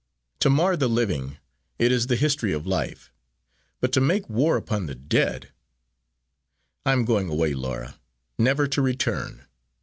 [0.39, 1.37] To mar the living
[1.77, 3.13] it is the history of life
[3.79, 5.51] but to make war upon the dead!
[6.83, 7.99] I am going away, Laura,
[8.39, 9.45] never to return.